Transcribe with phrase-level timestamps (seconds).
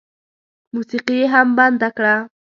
[0.73, 2.15] موسيقي یې هم بنده کړه.